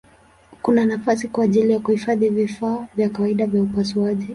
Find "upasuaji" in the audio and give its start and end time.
3.63-4.29